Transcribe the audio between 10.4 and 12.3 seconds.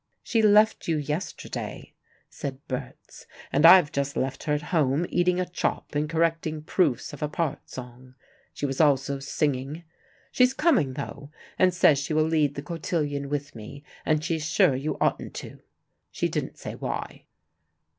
coming though, and says she will